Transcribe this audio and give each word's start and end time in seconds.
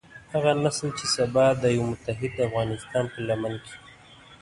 هغه 0.33 0.51
نسل 0.63 0.89
چې 0.97 1.05
سبا 1.15 1.45
د 1.61 1.63
يوه 1.75 1.85
متحد 1.91 2.33
افغانستان 2.47 3.03
په 3.13 3.19
لمن 3.27 3.53
کې. 3.65 3.75